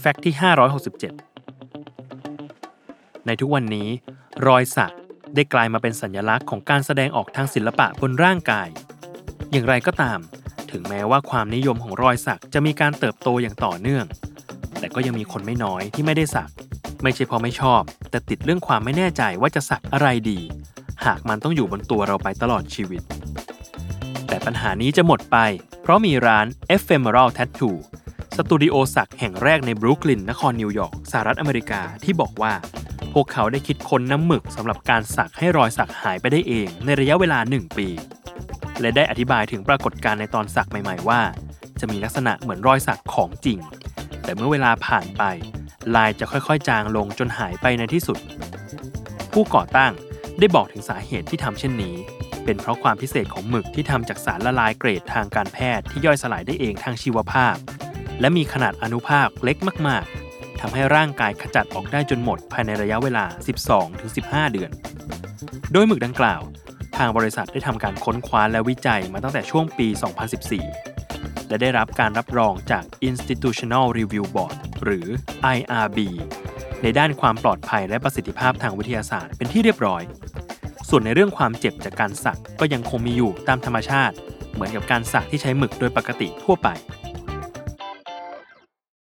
[0.00, 0.34] แฟกต์ที่
[2.40, 3.88] 567 ในทุกวันนี้
[4.46, 4.94] รอยสัก
[5.34, 8.68] ได้กลายมาเป็นสัญลักษณ์ของการแสดงออกทางศิลปะบนร่างกาย
[9.52, 10.18] อย่างไรก็ตาม
[10.70, 14.04] ถึงแม้ว่าความนิยมของรอยสักจะมีการเติบโตอย่างต่อเนื่อง
[14.78, 16.50] แต่ก็ยังมีคนไม่น้อยที่ไม่ได้สัก
[17.02, 20.40] ไม่ใช่เพราะไม่ชอบ แต่ติดเรื่องความไม่แน่ใจว่าจะสักอะไรดี
[21.04, 23.02] หากมันต้องอยู่บนตัวเราไปตลอดชีวิต
[24.28, 25.36] แต่ปัญหานี้จะหมดไป
[25.82, 27.76] เพราะมีร้าน Ephemeral Tattoo
[28.36, 32.52] สตูดิโอสักแห่งแรกในบรุกลินนครนิวยอร์กสหรัฐอเมริกาที่บอกว่า
[33.12, 37.88] พวกเขาได้คิดค้นน้ำหมึกสำหรับการสักให้รอยสักหายไปได้เองในระยะเวลา 1 ปี
[38.80, 41.20] และได้อธิบายถึงปรากฏการณ์ในตอนสักใหม่ ๆ ว่า
[41.80, 43.58] จะมีลักษณะเหมือนรอยสักของจริง
[44.24, 45.22] แต่เมื่อเวลาผ่านไป
[45.94, 48.18] ลายจะค่อยๆ จางลงจนหายไปในที่สุด
[49.32, 49.92] ผู้ก่อตั้ง
[50.38, 51.96] ได้บอกถึงสาเหตุที่ทำเช่นนี้
[52.44, 57.56] เป็นเพราะความพิเศษของหมึกที่ทำจากสารละลายเกรดทางการแพทย์ที่ย่อยสลายได้เองทางชีวภาพ
[58.20, 59.56] และมีขนาดอนุภาคเล็ก
[59.88, 63.24] มากๆทำให้ร่างกายขจัดออกได้จนหมดภายในระยะเวลา
[63.88, 64.70] 12-15 เดือน
[65.72, 66.40] โดยหมึกดังกล่าว
[66.96, 69.88] ทางบริษัทได้ทำการค้นคว้าและวิจัยมาตั้งแต่ช่วงปี
[70.68, 75.06] 2014 และได้รับการรับรองจาก Institutional Review Board หรือ
[75.56, 75.98] IRB
[76.82, 80.02] ในด้านความปลอดภัยและประสิทธิภาพทางวิทยาศาสตร์เป็นที่เรียบร้อย
[80.88, 84.14] ส่วนในเรื่องความเจ็บจากการสักก็ยังคงมีอยู่ตามธรรมชาติ
[84.52, 86.68] เหมือนกับการสักที่ใช้หมึกโดยปกติทั่วไป